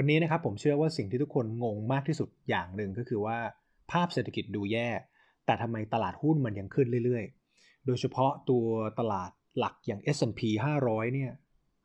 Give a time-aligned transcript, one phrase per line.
[0.00, 3.38] วันนี้นะครับผมเชื่อว่าสิ่งที่ทุกคนงงมากที่สุดอย่างหนึ่งก็คือว่า
[3.92, 4.88] ภาพเศรษฐกิจดูแย่
[5.46, 8.64] แต่ทำไมตลาดหุ้นมันยังขึ้นเรื่อยๆ โดยเฉพาะตัว
[8.98, 10.40] ตลาดหลักอย่าง S&P
[10.80, 11.30] 500 เนี่ย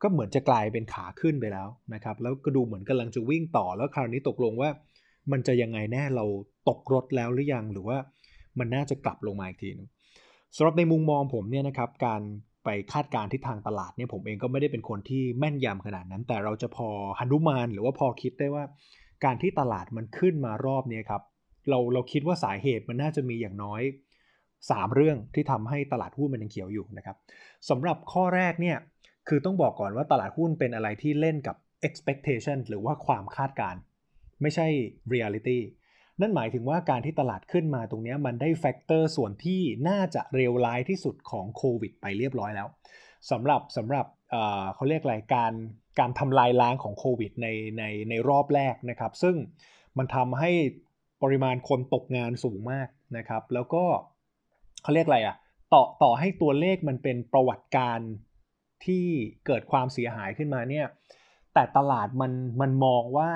[0.02, 4.70] ก็เหมือนจะกลายเป็นขาขึ้นไปแล้วนะครับแล้วก็ดูเหมือนกำลังจะวิ่งต่อแล้วคราวนี้ตกลงว่า
[5.32, 6.24] มันจะยังไงแน่เรา
[6.68, 7.98] ตกรถแล้วหรือยังหรือว่า
[8.58, 9.88] มันน่าจะกลับลงมาอีกทีนึง
[10.56, 12.22] สำหรับในมุมมองผมเนี่ยนะครับการ
[12.64, 16.88] ไปคาดการทิศทางตลาดเนี่ยผมเองก็ไม่ได้เป็นคนที่แม่นยำขนาดนั้น แต่เราจะพอ
[17.18, 18.64] หันุมานหรือว่าพอคิดได้ว่า
[19.24, 21.22] การที่ตลาดมันขึ้นมารอบนี้ครับ
[21.68, 23.82] เราเราคิดว่าสาเหตุมันน่าจะมีอย่างน้อย
[24.38, 27.16] 3 เรื่องที่ทำให้ตลาดหุ้นมันยังเขียวอยู่นะครับ
[27.68, 28.76] สำหรับข้อแรกเนี่ย
[29.28, 31.56] คือต้องบอกก่อนว่าตลาดหุ้นเป็นอะไรที่เล่นกับ
[31.88, 33.74] expectation หรือว่าความคาดการ
[34.42, 34.66] ไม่ใช่
[35.12, 35.58] reality
[36.20, 42.68] นั่นหมายถึงว่าการที่ตลาดขึ้นมาตรงนี้มันได้แฟกเตอร์ส่วนที่น่าจะเร็วร้ายที่สุดของโควิดไปเรียบร้อยแล้ว
[43.30, 44.06] สำหรับสำหรับ
[44.74, 45.52] เขาเรียกอะไรการ
[45.98, 49.36] การทำลายล้างของโควิดในในในรอบแรกนะครับ ซึ่ง
[49.98, 50.50] มันทำให้
[51.22, 53.84] ปริมาณคนตกงานสูงมากนะครับ แล้วก็
[54.82, 55.36] เขาเรียกอะไรอะ่ะ
[55.72, 58.00] ต่อต่อให้ตัวเลขมันเป็นประวัติการ
[58.86, 59.06] ที่
[59.46, 60.86] เกิดความเสียหายขึ้นมาเนี่ย
[61.54, 63.32] แต่ตลาดมันมันมองว่า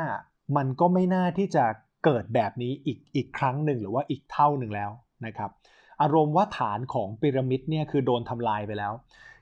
[0.57, 1.65] มันก็ไม่น่าที่จะ
[2.05, 4.91] เกิดแบบนี้อีกอีกครั้งหนึ่งหรือว่าอีกเท่าหนึ่งแล้ว
[5.27, 5.51] นะครับ
[6.03, 8.93] อารมณ์ว่าฐานของพีระมิดเนี่ยคือโดนทำลายไปแล้ว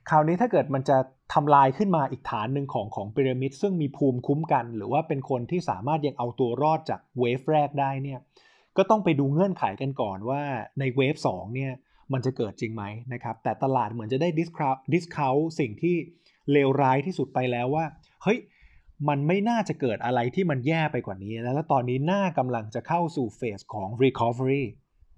[0.09, 0.97] คราวนี้ถ้าเกิดมันจะ
[1.33, 8.19] ทำลายขึ้นมาอีกฐานหนึ่งของของพีระมิดซึ่งมีภูมิคุ้มกัน หรือว่าเป็นคนที่สามารถยังเอาตัวรอดจาก wave แรกได้เนี่ย
[8.77, 10.41] ก็ต้องไปดูเงื่อนไขกันก่อนว่า
[10.79, 11.71] ใน wave 2เนี่ย
[12.13, 15.95] มันจะเกิดจริงไหมนะครับแต่ตลาดเหมือนจะได้ discount discount สิ่งที่
[16.51, 17.85] เลวร้ายที่สุดไปแล้วว่า
[18.23, 18.39] เฮ้ย
[19.09, 24.63] มันไม่น่าจะเกิดอะไรที่มันแย่ไปกว่านี้นะแล้วตอนนี้น่าจะกำลังจะเข้าสู่ phase ของ recovery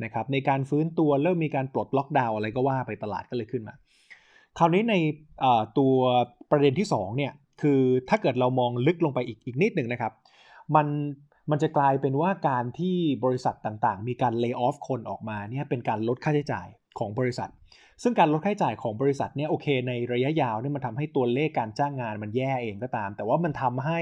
[0.04, 3.76] นะครับในการฟื้นตัวเริ่มมีการปลดล็อกดาวน์อะไรก็ว่าไปตลาดก็เลยขึ้นมา
[4.58, 4.96] คราวนี้ใน
[5.78, 5.96] ตัว
[6.52, 10.14] ประเด็นที่2เนี่ยคือถ้าเกิดเรามองลึกลงไปอีกอีกนิดหนึ่งนะครับ
[10.76, 10.88] มัน
[11.52, 16.68] มันจะกลายเป็นว่าการที่บริษัทต่างๆ มีการเลิกออฟคนออกมาเนี่ยเป็นการลดค่าใช้จ่าย
[17.00, 17.50] ของบริษัท
[18.04, 24.00] ซึ่งการลดค่าใช้จ่ายของบริษัทเนี่ยโอเค ในระยะยาวเนี่ยมันทำให้ตัวเลขการจ้างงานมันแย่เองก็ตาม แต่ว่ามันทำให้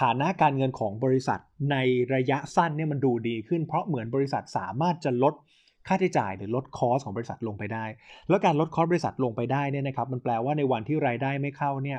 [0.00, 1.76] ฐานะการเงินของบริษัทใน
[2.14, 5.34] ระยะสั้นเนี่ยมันดูดีขึ้น เพราะเหมือนบริษัทสามารถจะลด
[5.86, 7.84] ค่าใช้จ่ายหรือลดคอสของบริษัทลงไปได้
[8.28, 11.98] แล้วการลดคอสบริษัทลงไปได้เนี่ยนะครับมันแปลว่าในวันที่รายได้ไม่เข้าเนี่ย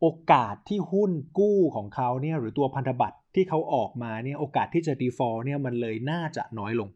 [0.00, 6.88] โอกาสที่หุ้นกู้ของเขาเนี่ยหรือตัวพันธบัตรที่เขาออกมาเนี่ยโอกาสที่จะ default เนี่ยมันเลยน่าจะน้อยลง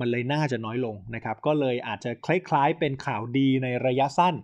[0.00, 4.34] มันเลยน่าจะน้อยลงนะครับก็เลยอาจจะคล้ายๆ เป็นข่าวดีในระยะสั้น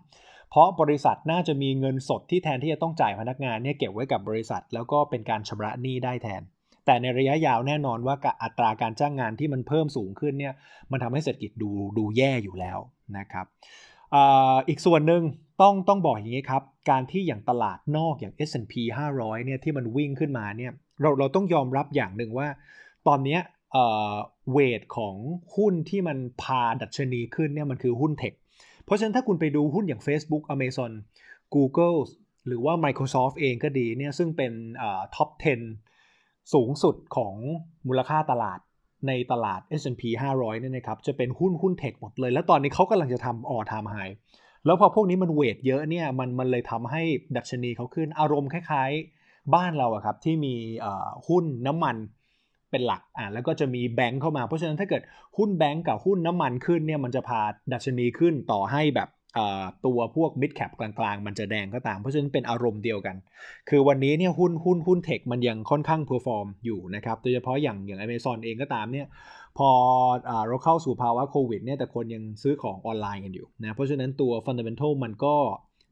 [0.50, 6.42] เพราะบริษัทน่าจะมีเงินสดที่แทนที่จะต้องจ่ายพนักงานเนี่ยเก็บไว้กับบริษัท แล้วก็เป็นการชำระหนี้ได้แทน
[6.86, 10.54] แต่ในระยะยาวแน่นอนว่าอัตราการจ้างงานที่มันเพิ่มสูงขึ้นเนี่ย
[10.90, 12.78] มันทำให้เศรษฐกิจดูดูแย่อยู่แล้ว
[13.18, 13.46] นะครับ
[14.68, 15.22] อีกส่วนหนึ่ง
[15.62, 18.74] ต้องต้องบอกอย่างนี้ครับ การที่อย่างตลาดนอกอย่าง S&P
[19.10, 22.48] 500เนี่ยที่มันวิ่งขึ้นมาเนี่ยเราเราต้องยอมรับอย่างหนึ่งว่า
[23.08, 23.38] ตอนนี้
[24.53, 25.14] เวทของ
[25.56, 28.32] หุ้นที่มันพาดัชนีขึ้นเนี่ยมันคือหุ้นเทค
[28.84, 30.92] เพราะฉะนั้นถ้าคุณไปดูหุ้นอย่าง Facebook Amazon
[31.54, 31.98] Google
[32.47, 34.53] หรือว่า Microsoft เองก็ดีเนี่ยซึ่งเป็น
[35.14, 35.28] top
[35.92, 37.34] 10 สูงสุดของ
[37.88, 38.60] มูลค่าตลาด
[39.09, 40.03] ในตลาด S&P
[40.36, 43.96] 500เนี่ยนะครับจะเป็นหุ้นหุ้น tech หมดเลย แล้วตอนนี้เขากำลังจะทำ all time high
[44.66, 47.03] แล้วพอพวกนี้มัน weight เยอะเนี่ยมันมันเลยทำให้
[47.36, 50.54] ดัชนีเขาขึ้นอารมณ์คล้ายๆ บ้านเราอะครับที่มี
[51.28, 51.97] หุ้นน้ำมัน
[52.70, 55.03] เป็นหลักอ่าแล้วก็จะมีแบงค์เข้ามา เพราะฉะนั้นถ้าเกิด
[55.38, 57.41] หุ้นแบงค์กับหุ้นน้ำมันขึ้นเนี่ยมันจะพา
[57.72, 59.10] ดัชนีขึ้นต่อให้แบบ
[59.86, 63.16] ตัวพวก mid cap กลางๆ มันจะแดงก็ตาม เพราะฉะนั้นเป็นอารมณ์เดียวกัน
[63.69, 69.06] คือวันนี้เนี่ยหุ้นหุ้นหุ้น tech มันยังค่อนข้าง perform อยู่นะครับ โดยเฉพาะอย่างอย่าง Amazon เองก็ตามเนี่ย
[69.59, 69.70] พอ
[70.47, 75.34] เราเข้าสู่ภาวะโควิดเนี่ยแต่คนยังซื้อของออนไลน์กันอยู่นะ เพราะฉะนั้นตัว fundamental มันก็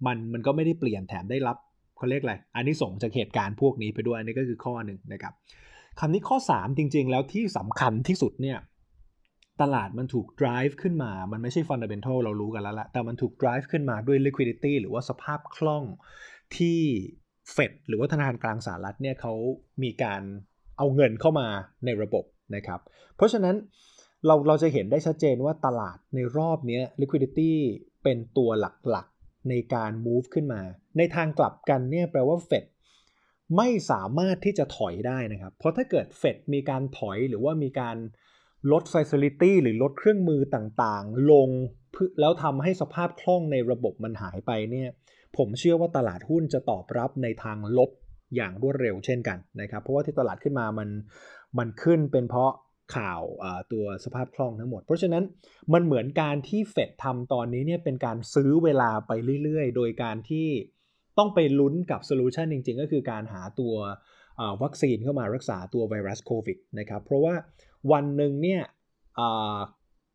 [0.07, 1.57] มันมันก็ไม่ได้เปลี่ยนแถมได้รับ
[1.97, 5.33] เขาเรียกอะไรอานิสงส์จากเหตุการณ์พวกนี้ไปด้วยอันนี้ก็คือข้อหนึ่งนะครับ
[5.99, 8.59] คราวนี้ข้อ 3 จริง ๆ แล้วที่สำคัญที่สุดเนี่ย
[9.63, 15.85] ตลาดมันถูก drive ขึ้นมา มันไม่ใช่ fundamental เรารู้กันแล้วละแต่มันถูก drive ขึ้นมาด้วย liquidity หรือว่าสภาพคล่อง
[16.57, 16.81] ที่
[17.53, 19.35] เฟดหรือว่าธนาคารกลางสหรัฐเนี่ยเขา
[19.83, 20.23] มีการ
[20.79, 21.49] เอาเงินเข้ามา
[21.85, 22.25] ในระบบ
[22.55, 22.81] นะครับ
[23.17, 23.57] เพราะฉะนั้น
[24.27, 27.53] เราเราจะเห็นได้ชัดเจนว่าตลาดในรอบนี้ liquidity
[28.03, 30.61] เป็นตัวหลักๆ ในการ move ขึ้นมา
[30.99, 32.65] ในทางกลับกันเนี่ยแปลว่าเฟด
[33.57, 37.97] ไม่สามารถที่จะถอยได้นะครับ เพราะถ้าเกิดเฟดมีการถอยหรือว่ามีการ
[38.73, 41.49] ลด Facility หรือลดเครื่องมือต่างๆ ลง
[42.21, 44.89] แล้วทำให้สภาพคล่องในระบบมันหายไปเนี่ย
[45.37, 47.91] ผมเชื่อว่าตลาดหุ้นจะตอบรับในทางลบ
[48.37, 50.89] อย่างรวดเร็วเช่นกันนะครับ เพราะว่าที่ตลาดขึ้นมามัน
[51.59, 52.53] มันขึ้นเป็นเพราะ
[52.97, 53.23] ข่าว
[53.73, 55.25] ตัวสภาพคล่องทั้งหมด เพราะฉะนั้น
[55.73, 59.13] มันเหมือนการที่เฟดทำตอนนี้เนี่ยเป็นการซื้อเวลาไป
[59.43, 60.49] เรื่อยๆ โดยการที่
[61.19, 63.75] ต้องไปลุ้นกับโซลูชันจริง ๆ ก็คือการหาตัว
[64.63, 67.35] วัคซีนเข้ามารักษาตัวไวรัสโควิดนะครับ เพราะว่า
[67.93, 68.63] วันหนึ่งเนี่ย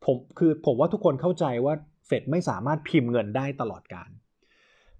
[0.05, 1.73] ผมคือผมว่าทุกคนเข้าใจว่า
[2.07, 4.09] เฟดไม่สามารถพิมพ์เงินได้ตลอดการ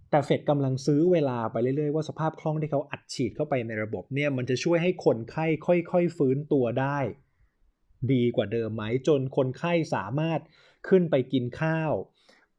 [0.10, 5.46] แต่เฟดกำลังซื้อเวลาไปเรื่อยๆ ว่าสภาพคล่องที่เขาอัดฉีดเข้าไปในระบบเนี่ยมันจะช่วยให้คนไข้
[5.92, 7.00] ค่อยๆ ฟื้นตัวได้
[8.14, 10.40] ดีกว่าเดิมไหมจนคนไข้สามารถ
[10.90, 11.92] ขึ้นไปกินข้าว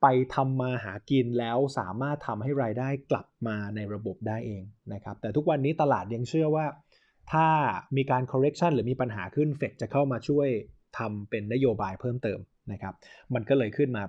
[0.07, 4.63] ไปทำมาหากินแล้วสามารถทำให้รายได้กลับมาในระบบได้เอง
[4.93, 6.67] นะครับแต่ทุกวันนี้ตลาดยังเชื่อว่า
[7.33, 7.47] ถ้า
[7.97, 10.49] มีการ correction หรือมีปัญหาขึ้นเฟดจะเข้ามาช่วย
[10.99, 12.39] ทำเป็นนโยบายเพิ่มเติม
[12.73, 12.95] นะครับ
[13.35, 14.03] มันก็เลยขึ้นมา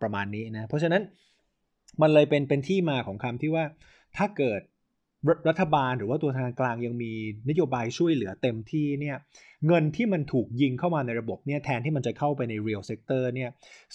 [0.00, 1.02] ประมาณนี้นะเพราะฉะนั้น
[2.02, 3.64] มันเลยเป็นเป็นที่มาของคำที่ว่า
[4.16, 4.60] ถ้าเกิด
[5.48, 7.12] รัฐบาลหรือว่าตัวธนาคารกลางยังมี
[7.48, 9.16] นโยบายช่วยเหลือเต็มที่เนี่ย
[9.66, 13.50] เงินที่มันถูกยิงเข้ามาในระบบเนี่ยแทนที่มันจะเข้าไปใน real sector เนี่ย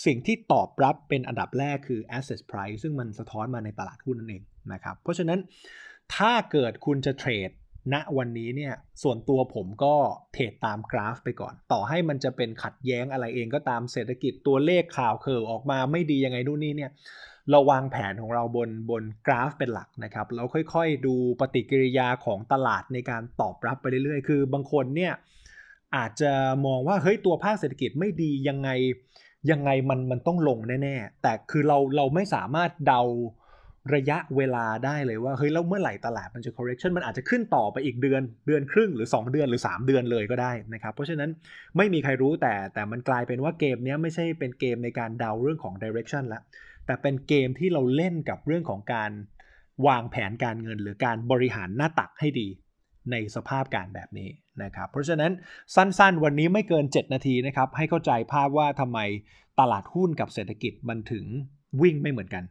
[0.05, 4.43] สิ่งที่ตอบรับเป็นอันดับแรกคือ asset price ซึ่งมันสะท้อนมาในตลาดหุ้นนั่นเอง
[4.73, 5.39] นะครับเพราะฉะนั้น
[6.15, 7.49] ถ้าเกิดคุณจะเทรด
[7.93, 9.95] ณวันนี้เนี่ยส่วนตัวผมก็
[10.33, 16.91] เทรดตามกราฟไปก่อน ต่อให้มันจะเป็นขัดแย้งอะไรเองก็ตามเศรษฐกิจตัวเลขข่าวเคอออกมาไม่ดียังไงนู่นนี่เนี่ย
[17.51, 25.13] เราวางแผนของเราบนบนกราฟเป็นหลักนะครับแล้วค่อยๆ ดูปฏิกิริยาของตลาดในการตอบรับไปเรื่อยๆ คือบางคนเนี่ย
[25.95, 26.31] อาจจะ
[26.65, 28.69] มองว่าเฮ้ยตัวภาคเศรษฐกิจไม่ดียังไง
[29.51, 33.01] ยังไงมันมันต้องลงแน่ๆ แต่คือเราเราไม่สามารถเดา
[33.95, 41.29] ระยะเวลาได้เลยว่าเฮ้ยแล้วเมื่อไหร่ตลาดมันจะ correction มันอาจจะขึ้นต่อไปอีกเดือนเดือนครึ่งหรือ 2 เดือนหรือ 3 เดือนเลยก็ได้นะครับเพราะฉะนั้น
[41.77, 46.41] ไม่มีใครรู้แต่แต่มันกลายเป็นว่าเกมนี้ไม่ใช่เป็นเกมในการเดาเรื่องของ direction ละ
[46.85, 49.11] แต่เป็นเกมที่เราเล่นกับเรื่องของการ
[49.87, 52.47] วางแผนการเงิน หรือการบริหารหน้าตักให้ดี
[53.11, 54.29] ในสภาพการแบบนี้
[54.63, 55.31] นะครับ เพราะฉะนั้น
[55.75, 58.99] สั้นๆ วันนี้ไม่เกิน 7 นาทีนะครับ ให้เข้าใจภาพว่าทำไม
[59.59, 61.25] ตลาดหุ้นกับเศรษฐกิจมันถึง
[61.81, 62.43] วิ่งไม่เหมือนกัน